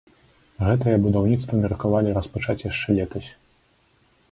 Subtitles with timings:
[0.67, 3.29] Гэтае будаўніцтва меркавалі распачаць яшчэ летась.